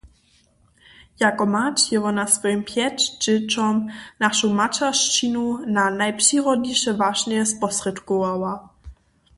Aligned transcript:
Jako 1.23 1.45
mać 1.53 1.81
je 1.91 1.97
wona 2.05 2.25
swojim 2.35 2.63
pjeć 2.69 2.97
dźěćom 3.21 3.75
našu 4.25 4.47
maćeršćinu 4.59 5.43
na 5.77 5.83
najpřirodniše 6.01 6.91
wašnje 7.01 7.39
sposrědkowała. 7.53 8.53